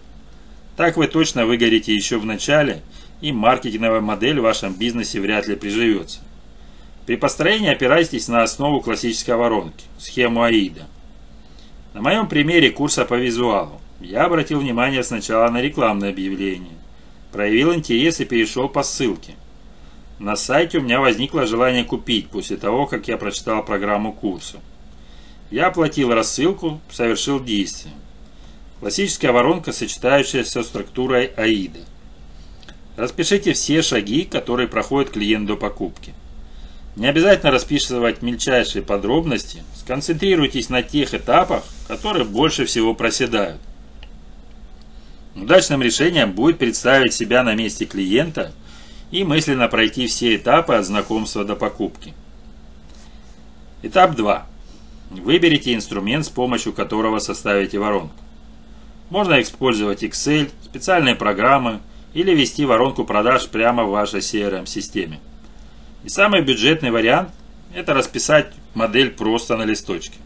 Так 0.77 0.99
вы 0.99 1.09
точно 1.09 1.47
выгорите 1.47 1.95
еще 1.95 2.19
в 2.19 2.27
начале, 2.27 2.83
и 3.23 3.33
маркетинговая 3.33 4.03
модель 4.03 4.41
в 4.41 4.43
вашем 4.43 4.75
бизнесе 4.75 5.23
вряд 5.23 5.49
ли 5.49 5.57
приживется. 5.57 6.21
При 7.07 7.17
построении 7.17 7.73
опирайтесь 7.73 8.29
на 8.29 8.43
основу 8.43 8.83
классической 8.83 9.37
воронки, 9.37 9.87
схему 9.97 10.43
АИДа. 10.43 10.87
На 11.95 12.03
моем 12.03 12.27
примере 12.29 12.73
курса 12.73 13.05
по 13.05 13.15
визуалу 13.15 13.81
я 14.01 14.25
обратил 14.25 14.59
внимание 14.59 15.05
сначала 15.05 15.49
на 15.49 15.63
рекламное 15.63 16.11
объявление, 16.11 16.77
проявил 17.31 17.73
интерес 17.73 18.19
и 18.19 18.25
перешел 18.25 18.69
по 18.69 18.83
ссылке. 18.83 19.37
На 20.19 20.35
сайте 20.35 20.79
у 20.79 20.81
меня 20.81 20.99
возникло 21.01 21.47
желание 21.47 21.85
купить 21.85 22.31
после 22.31 22.57
того, 22.57 22.87
как 22.87 23.07
я 23.07 23.17
прочитал 23.17 23.65
программу 23.65 24.13
курса. 24.13 24.59
Я 25.53 25.69
оплатил 25.69 26.13
рассылку, 26.13 26.81
совершил 26.91 27.39
действие. 27.39 27.95
Классическая 28.81 29.31
воронка, 29.31 29.71
сочетающаяся 29.71 30.65
с 30.65 30.67
структурой 30.67 31.27
АИДа. 31.27 31.81
Распишите 32.97 33.53
все 33.53 33.83
шаги, 33.83 34.25
которые 34.25 34.67
проходит 34.67 35.13
клиент 35.13 35.47
до 35.47 35.57
покупки. 35.57 36.13
Не 36.97 37.09
обязательно 37.09 37.51
расписывать 37.51 38.23
мельчайшие 38.23 38.83
подробности, 38.83 39.63
сконцентрируйтесь 39.75 40.69
на 40.69 40.83
тех 40.83 41.13
этапах, 41.15 41.65
которые 41.89 42.25
больше 42.25 42.67
всего 42.67 42.95
проседают. 42.95 43.61
Удачным 45.35 45.83
решением 45.83 46.33
будет 46.33 46.59
представить 46.59 47.13
себя 47.13 47.43
на 47.43 47.55
месте 47.55 47.85
клиента– 47.85 48.53
и 49.15 49.23
мысленно 49.23 49.69
пройти 49.69 50.09
все 50.09 50.35
этапы 50.35 50.75
от 50.75 50.85
знакомства 50.85 51.45
до 51.45 51.55
покупки. 51.55 52.15
Этап 53.83 54.17
2. 54.17 54.45
Выберите 55.11 55.73
инструмент, 55.73 56.27
с 56.27 56.29
помощью 56.29 56.73
которого 56.73 57.21
составите 57.21 57.79
воронку. 57.79 58.17
Можно 59.11 59.41
использовать 59.41 60.03
Excel, 60.03 60.51
специальные 60.65 61.15
программы 61.15 61.79
или 62.13 62.35
вести 62.35 62.65
воронку 62.65 63.05
продаж 63.05 63.47
прямо 63.49 63.85
в 63.85 63.91
вашей 63.91 64.19
CRM-системе. 64.19 65.21
И 66.05 66.11
самый 66.11 66.43
бюджетный 66.43 66.91
вариант– 66.91 67.31
это 67.75 67.95
расписать 67.95 68.53
модель 68.75 69.11
просто 69.11 69.57
на 69.57 69.65
листочке. 69.65 70.19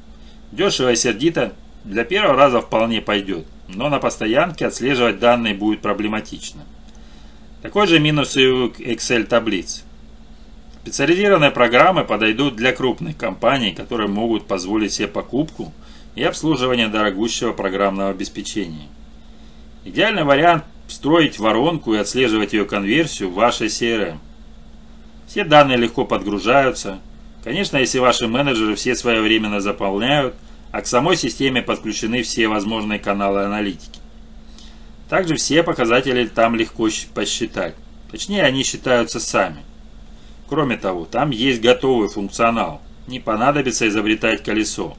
Дешево 0.51 0.91
и 0.91 0.97
сердито 0.97 1.53
для 1.85 2.05
первого 2.05 2.35
раза 2.35 2.61
вполне 2.61 3.01
пойдет, 3.01 3.47
но 3.69 3.89
на 3.89 4.01
постоянке 4.01 4.67
отслеживать 4.67 5.21
данные 5.21 5.55
будет 5.55 5.81
проблематично. 5.81 6.63
Такой 7.63 7.87
же 7.87 8.01
минус 8.01 8.37
и 8.37 8.47
у 8.47 8.69
Excel 8.71 9.25
таблиц. 9.25 9.85
Специализированные 10.83 11.53
программы 11.53 12.03
подойдут 12.05 12.57
для 12.57 12.73
крупных 12.73 13.17
компаний, 13.17 13.73
которые 13.73 14.09
могут 14.09 14.49
позволить 14.49 14.95
себе 14.95 15.07
покупку 15.07 15.73
и 16.17 16.25
обслуживание 16.25 16.89
дорогущего 16.89 17.53
программного 17.53 18.11
обеспечения. 18.11 18.89
Идеальный 19.85 20.25
вариант– 20.25 20.65
встроить 20.89 21.39
воронку 21.39 21.95
и 21.95 21.99
отслеживать 21.99 22.53
ее 22.53 22.65
конверсию 22.65 23.31
в 23.31 23.35
вашей 23.35 23.69
CRM. 23.69 24.19
Все 25.29 25.45
данные 25.45 25.77
легко 25.77 26.07
подгружаются. 26.07 27.01
Конечно, 27.45 27.77
если 27.77 27.99
ваши 27.99 28.27
менеджеры 28.27 28.75
все 28.75 28.97
своевременно 28.97 29.61
заполняют, 29.61 30.35
а 30.73 30.81
к 30.81 30.87
самой 30.87 31.17
системе 31.17 31.61
подключены 31.61 32.23
все 32.23 32.49
возможные 32.49 32.99
каналы 32.99 33.45
аналитики. 33.45 34.01
Также 35.11 35.37
все 35.37 35.63
показатели 35.63 36.27
там 36.27 36.55
легко 36.57 36.89
посчитать. 37.15 37.75
Точнее, 38.11 38.43
они 38.43 38.63
считаются 38.63 39.21
сами. 39.21 39.65
Кроме 40.49 40.79
того, 40.79 41.05
там 41.05 41.31
есть 41.31 41.61
готовый 41.61 42.09
функционал. 42.09 42.81
Не 43.07 43.21
понадобится 43.21 43.87
изобретать 43.87 44.43
колесо. 44.43 44.97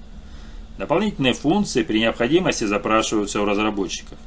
Дополнительные 0.77 1.33
функции 1.33 1.81
при 1.81 1.99
необходимости 1.99 2.65
запрашиваются 2.65 3.41
у 3.41 3.45
разработчиков. 3.45 4.17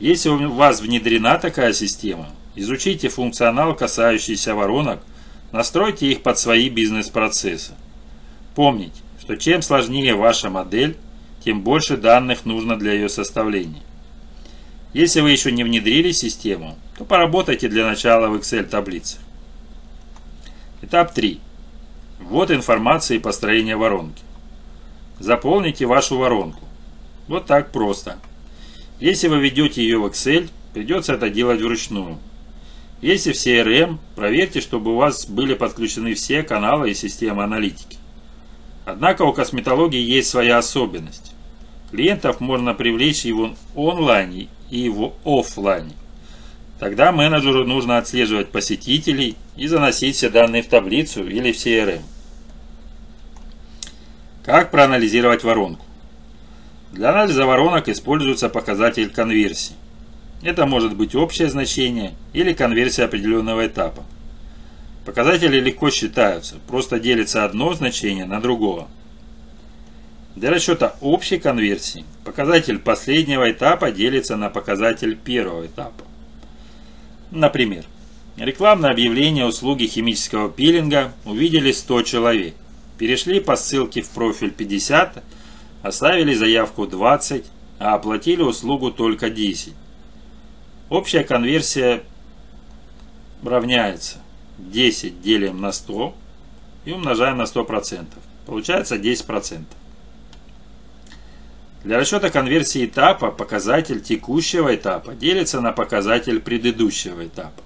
Если 0.00 0.30
у 0.30 0.50
вас 0.50 0.80
внедрена 0.80 1.38
такая 1.38 1.74
система, 1.74 2.28
изучите 2.54 3.08
функционал, 3.08 3.74
касающийся 3.74 4.54
воронок, 4.54 5.00
настройте 5.52 6.10
их 6.10 6.22
под 6.22 6.38
свои 6.38 6.68
бизнес-процессы. 6.68 7.72
Помните, 8.54 9.00
что 9.20 9.36
чем 9.36 9.62
сложнее 9.62 10.14
ваша 10.14 10.50
модель, 10.50 10.96
тем 11.44 11.62
больше 11.62 11.96
данных 11.96 12.44
нужно 12.44 12.78
для 12.78 12.92
ее 12.92 13.08
составления. 13.08 13.82
Если 14.92 15.20
вы 15.20 15.30
еще 15.32 15.50
не 15.50 15.64
внедрили 15.64 16.12
систему, 16.12 16.76
то 16.96 17.04
поработайте 17.04 17.68
для 17.68 17.86
начала 17.86 18.28
в 18.28 18.36
Excel 18.36 18.64
таблицах. 18.64 19.20
Этап 20.82 21.12
3. 21.12 21.40
Вот 22.20 22.50
информация 22.50 23.16
и 23.16 23.20
построение 23.20 23.76
воронки. 23.76 24.22
Заполните 25.18 25.86
вашу 25.86 26.16
воронку. 26.16 26.64
Вот 27.26 27.46
так 27.46 27.72
просто. 27.72 28.18
Если 29.00 29.28
вы 29.28 29.40
ведете 29.40 29.82
ее 29.82 29.98
в 29.98 30.06
Excel, 30.06 30.48
придется 30.72 31.14
это 31.14 31.28
делать 31.28 31.60
вручную. 31.60 32.18
Если 33.04 33.32
в 33.32 33.36
CRM, 33.36 33.98
проверьте, 34.16 34.62
чтобы 34.62 34.94
у 34.94 34.96
вас 34.96 35.26
были 35.26 35.52
подключены 35.52 36.14
все 36.14 36.42
каналы 36.42 36.90
и 36.90 36.94
системы 36.94 37.44
аналитики. 37.44 37.98
Однако 38.86 39.24
у 39.24 39.34
косметологии 39.34 40.00
есть 40.00 40.30
своя 40.30 40.56
особенность. 40.56 41.34
Клиентов 41.90 42.40
можно 42.40 42.72
привлечь 42.72 43.26
и 43.26 43.32
в 43.32 43.54
онлайне, 43.76 44.48
и 44.70 44.88
в 44.88 45.12
офлайне. 45.22 45.92
Тогда 46.80 47.12
менеджеру 47.12 47.66
нужно 47.66 47.98
отслеживать 47.98 48.50
посетителей 48.50 49.36
и 49.54 49.66
заносить 49.66 50.16
все 50.16 50.30
данные 50.30 50.62
в 50.62 50.68
таблицу 50.68 51.28
или 51.28 51.52
в 51.52 51.56
CRM. 51.56 52.00
Как 54.46 54.70
проанализировать 54.70 55.44
воронку? 55.44 55.84
Для 56.92 57.10
анализа 57.10 57.44
воронок 57.44 57.86
используется 57.90 58.48
показатель 58.48 59.10
конверсии. 59.10 59.74
Это 60.44 60.66
может 60.66 60.94
быть 60.94 61.14
общее 61.14 61.48
значение 61.48 62.12
или 62.34 62.52
конверсия 62.52 63.04
определенного 63.04 63.66
этапа. 63.66 64.04
Показатели 65.06 65.58
легко 65.58 65.88
считаются, 65.90 66.56
просто 66.66 67.00
делится 67.00 67.46
одно 67.46 67.72
значение 67.72 68.26
на 68.26 68.42
другого. 68.42 68.86
Для 70.36 70.50
расчета 70.50 70.96
общей 71.00 71.38
конверсии 71.38 72.04
показатель 72.24 72.78
последнего 72.78 73.50
этапа 73.50 73.90
делится 73.90 74.36
на 74.36 74.50
показатель 74.50 75.16
первого 75.16 75.64
этапа. 75.64 76.04
Например, 77.30 77.86
рекламное 78.36 78.90
объявление 78.90 79.46
услуги 79.46 79.86
химического 79.86 80.50
пилинга 80.50 81.14
увидели 81.24 81.72
100 81.72 82.02
человек. 82.02 82.54
Перешли 82.98 83.40
по 83.40 83.56
ссылке 83.56 84.02
в 84.02 84.10
профиль 84.10 84.50
50, 84.50 85.24
оставили 85.82 86.34
заявку 86.34 86.86
20, 86.86 87.46
а 87.78 87.94
оплатили 87.94 88.42
услугу 88.42 88.90
только 88.90 89.30
10. 89.30 89.72
Общая 90.88 91.24
конверсия 91.24 92.02
равняется 93.42 94.18
10 94.58 95.20
делим 95.20 95.60
на 95.60 95.72
100 95.72 96.14
и 96.84 96.92
умножаем 96.92 97.38
на 97.38 97.42
100%. 97.42 98.06
Получается 98.46 98.96
10%. 98.96 99.64
Для 101.84 101.98
расчета 101.98 102.30
конверсии 102.30 102.86
этапа 102.86 103.30
показатель 103.30 104.00
текущего 104.00 104.74
этапа 104.74 105.14
делится 105.14 105.60
на 105.60 105.72
показатель 105.72 106.40
предыдущего 106.40 107.26
этапа. 107.26 107.62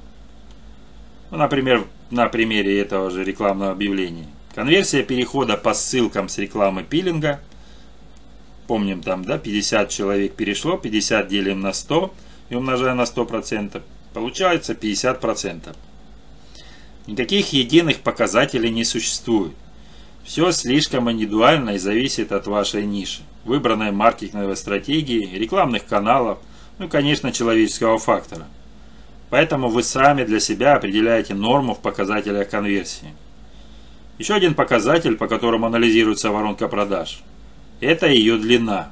Ну, 1.31 1.37
например, 1.37 1.87
на 2.11 2.29
примере 2.29 2.81
этого 2.81 3.11
же 3.11 3.23
рекламного 3.23 3.73
объявления. 3.73 4.27
Конверсия 4.55 5.03
перехода 5.03 5.57
по 5.57 5.75
ссылкам 5.75 6.29
с 6.29 6.39
рекламы 6.39 6.83
пилинга. 6.83 7.41
Помним 8.67 9.03
там, 9.03 9.25
да, 9.25 9.39
50 9.39 9.89
человек 9.89 10.35
перешло, 10.35 10.77
50 10.77 11.29
делим 11.29 11.61
на 11.61 11.73
100 11.73 12.13
и 12.51 12.55
умножаем 12.55 12.97
на 12.97 13.03
100%. 13.03 13.83
Получается 14.15 14.73
50%. 14.73 15.75
Никаких 17.07 17.53
единых 17.53 18.01
показателей 18.01 18.71
не 18.71 18.85
существует. 18.85 19.53
Все 20.25 20.53
слишком 20.53 21.11
индивидуально 21.11 21.71
и 21.71 21.79
зависит 21.79 22.33
от 22.33 22.47
вашей 22.47 22.85
ниши, 22.85 23.23
выбранной 23.45 23.93
маркетинговой 23.93 24.57
стратегии, 24.57 25.37
рекламных 25.39 25.87
каналов, 25.87 26.39
ну 26.79 26.87
и, 26.87 26.89
конечно, 26.89 27.33
человеческого 27.33 27.99
фактора. 27.99 28.47
Поэтому 29.31 29.69
вы 29.69 29.83
сами 29.83 30.25
для 30.25 30.41
себя 30.41 30.75
определяете 30.75 31.35
норму 31.35 31.75
в 31.75 31.81
показателях 31.81 32.51
конверсии. 32.51 33.15
Еще 34.19 34.35
один 34.35 34.55
показатель, 34.55 35.17
по 35.17 35.29
которому 35.29 35.67
анализируется 35.67 36.31
воронка 36.31 36.69
продаж, 36.69 37.23
это 37.81 38.07
ее 38.07 38.37
длина. 38.37 38.91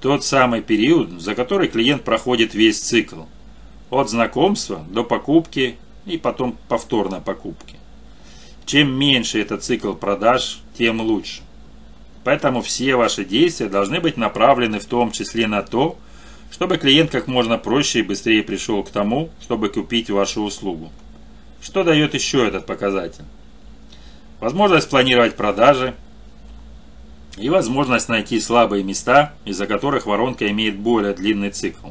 Тот 0.00 0.24
самый 0.24 0.62
период, 0.62 1.20
за 1.20 1.34
который 1.34 1.68
клиент 1.68 2.04
проходит 2.04 2.54
весь 2.54 2.80
цикл. 2.80 3.24
От 3.90 4.08
знакомства 4.08 4.84
до 4.88 5.04
покупки 5.04 5.76
и 6.06 6.16
потом 6.16 6.56
повторной 6.68 7.20
покупки. 7.20 7.76
Чем 8.64 8.98
меньше 8.98 9.40
этот 9.40 9.62
цикл 9.62 9.92
продаж, 9.92 10.60
тем 10.78 11.00
лучше. 11.00 11.42
Поэтому 12.24 12.62
все 12.62 12.96
ваши 12.96 13.24
действия 13.24 13.68
должны 13.68 14.00
быть 14.00 14.16
направлены 14.16 14.78
в 14.78 14.86
том 14.86 15.10
числе 15.10 15.46
на 15.46 15.62
то, 15.62 15.98
чтобы 16.50 16.78
клиент 16.78 17.10
как 17.10 17.26
можно 17.26 17.58
проще 17.58 17.98
и 17.98 18.02
быстрее 18.02 18.42
пришел 18.42 18.82
к 18.82 18.90
тому, 18.90 19.28
чтобы 19.42 19.68
купить 19.68 20.08
вашу 20.08 20.42
услугу. 20.42 20.90
Что 21.60 21.84
дает 21.84 22.14
еще 22.14 22.46
этот 22.46 22.64
показатель? 22.64 23.24
Возможность 24.40 24.88
планировать 24.88 25.36
продажи 25.36 25.94
и 27.40 27.48
возможность 27.48 28.08
найти 28.08 28.38
слабые 28.38 28.84
места, 28.84 29.32
из-за 29.44 29.66
которых 29.66 30.06
воронка 30.06 30.48
имеет 30.50 30.78
более 30.78 31.14
длинный 31.14 31.50
цикл. 31.50 31.88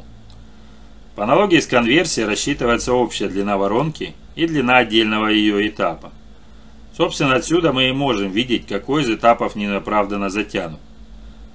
По 1.16 1.24
аналогии 1.24 1.58
с 1.58 1.66
конверсией 1.66 2.26
рассчитывается 2.26 2.94
общая 2.94 3.28
длина 3.28 3.58
воронки 3.58 4.14
и 4.36 4.46
длина 4.46 4.78
отдельного 4.78 5.26
ее 5.26 5.68
этапа. 5.68 6.12
Собственно, 6.96 7.34
отсюда 7.34 7.72
мы 7.72 7.88
и 7.88 7.92
можем 7.92 8.30
видеть, 8.30 8.66
какой 8.66 9.02
из 9.02 9.10
этапов 9.10 9.56
неоправданно 9.56 10.30
затянут. 10.30 10.80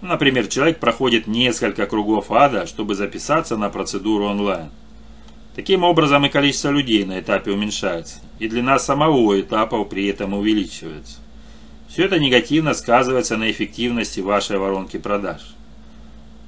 Например, 0.02 0.48
человек 0.48 0.80
проходит 0.80 1.26
несколько 1.26 1.86
кругов 1.86 2.32
ада, 2.32 2.68
чтобы 2.68 2.96
записаться 2.96 3.56
на 3.58 3.70
процедуру 3.70 4.26
онлайн. 4.26 4.70
Таким 5.56 5.84
образом 5.84 6.26
и 6.26 6.30
количество 6.30 6.70
людей 6.70 7.06
на 7.06 7.22
этапе 7.22 7.52
уменьшается, 7.52 8.20
и 8.40 8.50
длина 8.50 8.78
самого 8.78 9.40
этапа 9.40 9.84
при 9.86 10.06
этом 10.08 10.34
увеличивается. 10.34 11.20
Все 11.96 12.04
это 12.04 12.20
негативно 12.20 12.74
сказывается 12.74 13.38
на 13.38 13.50
эффективности 13.50 14.20
вашей 14.20 14.58
воронки 14.58 14.98
продаж. 14.98 15.56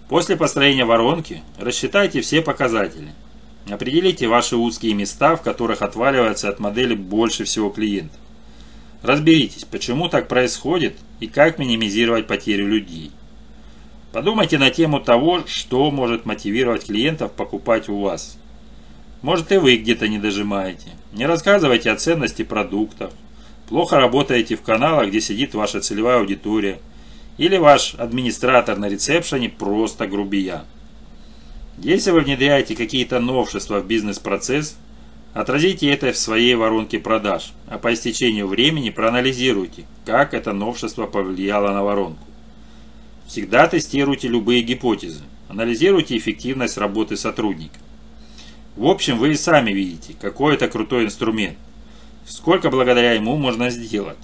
После 0.10 0.36
построения 0.36 0.84
воронки 0.84 1.42
рассчитайте 1.58 2.20
все 2.20 2.42
показатели. 2.42 3.14
Определите 3.70 4.28
ваши 4.28 4.58
узкие 4.58 4.94
места, 4.94 5.38
в 5.38 5.42
которых 5.42 5.82
отваливается 5.82 6.50
от 6.50 6.60
модели 6.60 6.96
больше 6.96 7.46
всего 7.46 7.70
клиентов. 7.70 8.20
Разберитесь, 9.02 9.64
почему 9.64 10.10
так 10.10 10.28
происходит 10.28 10.98
и 11.22 11.28
как 11.28 11.60
минимизировать 11.60 12.28
потерю 12.28 12.68
людей. 12.68 13.12
Подумайте 14.12 14.58
на 14.58 14.70
тему 14.70 15.00
того, 15.00 15.48
что 15.48 15.90
может 15.92 16.26
мотивировать 16.26 16.88
клиентов 16.88 17.32
покупать 17.32 17.88
у 17.88 18.02
вас. 18.02 18.38
Может 19.22 19.54
и 19.54 19.58
вы 19.60 19.78
где-то 19.78 20.10
не 20.10 20.20
дожимаете. 20.20 20.90
Не 21.14 21.26
рассказывайте 21.26 21.90
о 21.90 21.96
ценности 21.96 22.44
продуктов. 22.44 23.14
Плохо 23.68 23.98
работаете 23.98 24.56
в 24.56 24.62
каналах, 24.62 25.10
где 25.10 25.22
сидит 25.22 25.54
ваша 25.54 25.82
целевая 25.82 26.20
аудитория. 26.20 26.80
Или 27.38 27.58
ваш 27.58 27.96
администратор 27.96 28.78
на 28.78 28.90
ресепшене 28.90 29.50
просто 29.50 30.08
грубиян. 30.08 30.66
Если 31.78 32.12
вы 32.12 32.22
внедряете 32.22 32.76
какие-то 32.76 33.20
новшества 33.20 33.80
в 33.80 33.86
бизнес-процесс, 33.86 34.78
Отразите 35.38 35.88
это 35.92 36.12
в 36.12 36.18
своей 36.18 36.56
воронке 36.56 36.98
продаж, 36.98 37.54
а 37.68 37.78
по 37.78 37.94
истечению 37.94 38.48
времени 38.48 38.90
проанализируйте, 38.90 39.86
как 40.04 40.34
это 40.34 40.52
новшество 40.52 41.06
повлияло 41.06 41.74
на 41.74 41.84
воронку. 41.84 42.26
Всегда 43.28 43.68
тестируйте 43.68 44.30
любые 44.30 44.64
гипотезы, 44.64 45.22
анализируйте 45.48 46.18
эффективность 46.18 46.80
работы 46.80 47.18
сотрудника. 47.18 47.78
В 48.76 48.88
общем, 48.88 49.20
вы 49.20 49.34
и 49.34 49.36
сами 49.36 49.70
видите, 49.70 50.16
какой 50.20 50.56
это 50.56 50.68
крутой 50.68 51.06
инструмент, 51.06 51.58
сколько 52.28 52.70
благодаря 52.70 53.14
ему 53.14 53.38
можно 53.38 53.70
сделать. 53.70 54.18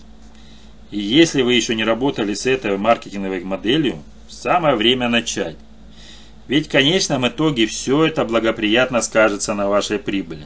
И 0.91 0.99
если 0.99 1.41
вы 1.41 1.53
еще 1.53 1.73
не 1.73 1.83
работали 1.83 2.33
с 2.33 2.45
этой 2.45 2.77
маркетинговой 2.77 3.43
моделью, 3.43 4.03
самое 4.27 4.75
время 4.75 5.09
начать. 5.09 5.57
Ведь 6.47 6.67
в 6.67 6.71
конечном 6.71 7.27
итоге 7.27 7.65
все 7.65 8.05
это 8.05 8.25
благоприятно 8.25 9.01
скажется 9.01 9.53
на 9.53 9.69
вашей 9.69 9.97
прибыли. 9.97 10.45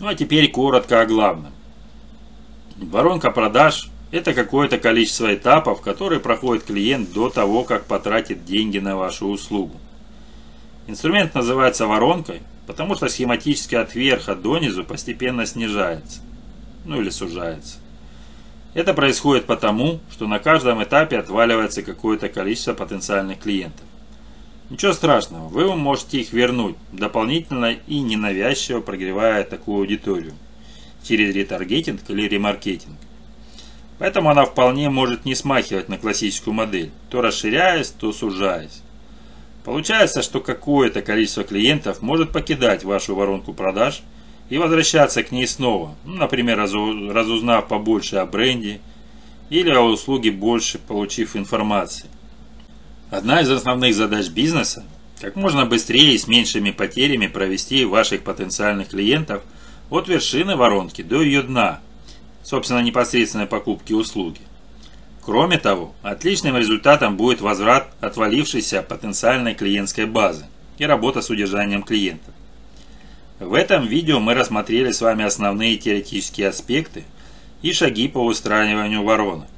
Ну 0.00 0.08
а 0.08 0.14
теперь 0.14 0.50
коротко 0.50 1.00
о 1.00 1.06
главном. 1.06 1.52
Воронка 2.76 3.30
продаж– 3.30 3.88
это 4.10 4.34
какое-то 4.34 4.78
количество 4.78 5.32
этапов, 5.32 5.80
которые 5.80 6.20
проходит 6.20 6.64
клиент 6.64 7.12
до 7.12 7.30
того, 7.30 7.62
как 7.62 7.86
потратит 7.86 8.44
деньги 8.44 8.78
на 8.78 8.96
вашу 8.96 9.28
услугу. 9.28 9.80
Инструмент 10.88 11.34
называется 11.34 11.86
воронкой, 11.86 12.42
потому 12.66 12.94
что 12.94 13.08
схематически 13.08 13.74
от 13.74 13.94
верха 13.94 14.34
до 14.34 14.58
низу 14.58 14.84
постепенно 14.84 15.46
снижается, 15.46 16.20
ну 16.84 17.00
или 17.00 17.10
сужается. 17.10 17.78
Это 18.74 18.92
происходит 18.92 19.46
потому, 19.46 20.00
что 20.10 20.26
на 20.26 20.38
каждом 20.38 20.82
этапе 20.82 21.18
отваливается 21.18 21.82
какое-то 21.82 22.28
количество 22.28 22.74
потенциальных 22.74 23.38
клиентов. 23.38 23.86
Ничего 24.70 24.92
страшного, 24.92 25.48
вы 25.48 25.74
можете 25.76 26.20
их 26.20 26.32
вернуть, 26.32 26.76
дополнительно 26.90 27.76
и 27.86 28.00
ненавязчиво 28.00 28.80
прогревая 28.80 29.44
такую 29.44 29.78
аудиторию 29.78 30.32
через 31.02 31.34
ретаргетинг 31.34 32.00
или 32.08 32.22
ремаркетинг. 32.22 32.96
Поэтому 33.98 34.30
она 34.30 34.44
вполне 34.44 34.90
может 34.90 35.24
не 35.24 35.34
смахивать 35.34 35.88
на 35.88 35.98
классическую 35.98 36.54
модель, 36.54 36.90
то 37.10 37.20
расширяясь, 37.20 37.90
то 37.90 38.12
сужаясь. 38.12 38.82
Получается, 39.64 40.22
что 40.22 40.40
какое-то 40.40 41.00
количество 41.00 41.42
клиентов 41.42 42.02
может 42.02 42.32
покидать 42.32 42.84
вашу 42.84 43.14
воронку 43.14 43.52
продаж 43.52 44.02
и 44.50 44.58
возвращаться 44.58 45.22
к 45.22 45.32
ней 45.32 45.46
снова, 45.46 45.94
ну, 46.04 46.14
например, 46.14 46.58
разузнав 46.58 47.66
побольше 47.66 48.16
о 48.16 48.26
бренде 48.26 48.80
или 49.48 49.70
о 49.70 49.82
услуге 49.82 50.30
больше, 50.30 50.78
получив 50.78 51.34
информации. 51.34 52.08
Одна 53.10 53.40
из 53.40 53.50
основных 53.50 53.94
задач 53.94 54.28
бизнеса– 54.28 54.84
как 55.20 55.36
можно 55.36 55.64
быстрее 55.64 56.14
и 56.14 56.18
с 56.18 56.26
меньшими 56.26 56.70
потерями 56.70 57.28
провести 57.28 57.86
ваших 57.86 58.24
потенциальных 58.24 58.88
клиентов 58.88 59.42
от 59.88 60.08
вершины 60.08 60.56
воронки 60.56 61.00
до 61.00 61.22
ее 61.22 61.42
дна, 61.42 61.80
собственно 62.42 62.80
непосредственной 62.80 63.46
покупки 63.46 63.94
услуги. 63.94 64.40
Кроме 65.24 65.56
того, 65.56 65.94
отличным 66.02 66.58
результатом 66.58 67.16
будет 67.16 67.40
возврат 67.40 67.88
отвалившейся 68.02 68.82
потенциальной 68.82 69.54
клиентской 69.54 70.04
базы 70.04 70.44
и 70.76 70.84
работа 70.84 71.22
с 71.22 71.30
удержанием 71.30 71.82
клиентов. 71.82 72.34
В 73.40 73.54
этом 73.54 73.86
видео 73.86 74.20
мы 74.20 74.34
рассмотрели 74.34 74.92
с 74.92 75.00
вами 75.00 75.24
основные 75.24 75.78
теоретические 75.78 76.48
аспекты 76.48 77.04
и 77.62 77.72
шаги 77.72 78.06
по 78.06 78.18
устраниванию 78.18 79.02
воронок. 79.02 79.48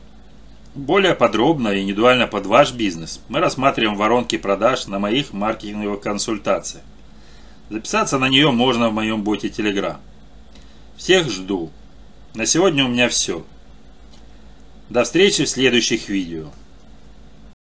Более 0.76 1.14
подробно 1.14 1.68
и 1.68 1.83
индивидуально 1.83 2.29
под 2.29 2.46
ваш 2.46 2.72
бизнес 2.72 3.20
мы 3.29 3.40
рассматриваем 3.40 3.96
воронки 3.96 4.38
продаж 4.38 4.87
на 4.87 5.00
моих 5.00 5.33
маркетинговых 5.33 6.00
консультациях. 6.00 6.85
Записаться 7.70 8.18
на 8.18 8.29
нее 8.29 8.52
можно 8.52 8.88
в 8.88 8.94
моем 8.94 9.22
боте 9.22 9.48
Telegram. 9.48 9.96
Всех 10.96 11.29
жду. 11.29 11.72
На 12.35 12.46
сегодня 12.46 12.85
у 12.85 12.88
меня 12.88 13.09
все. 13.09 13.44
До 14.88 15.03
встречи 15.03 15.44
в 15.44 15.49
следующих 15.49 16.09
видео. 16.09 16.53